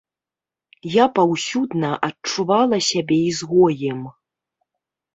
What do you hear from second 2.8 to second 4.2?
сябе ізгоем.